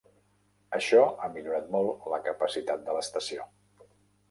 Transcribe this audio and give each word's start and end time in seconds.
Això 0.77 1.03
ha 1.09 1.29
millorat 1.35 1.69
molt 1.77 2.09
la 2.15 2.21
capacitat 2.31 2.85
de 2.91 2.99
l'estació. 2.99 3.49